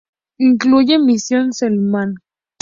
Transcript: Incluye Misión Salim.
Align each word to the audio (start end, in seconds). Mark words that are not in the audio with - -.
Incluye 0.39 0.97
Misión 0.97 1.53
Salim. 1.53 2.15